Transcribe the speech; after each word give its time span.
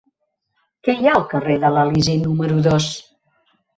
Què 0.87 0.95
hi 1.01 1.09
ha 1.11 1.13
al 1.19 1.25
carrer 1.33 1.57
de 1.65 1.71
l'Elisi 1.75 2.17
número 2.25 2.59
dos? 2.69 2.89